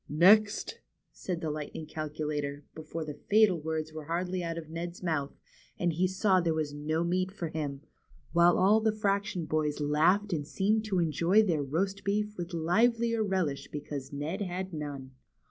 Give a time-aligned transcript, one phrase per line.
[0.09, 0.79] Next!''
[1.11, 5.37] said the Lightning Calculator, before the fatal words were hardly out of Ned's mouth,
[5.77, 7.81] and he saw there was no meat for him,
[8.31, 13.21] while all the fraction boys laughed and seemed to enjoy their roast beef with livelier
[13.23, 15.11] relish because Ned had none.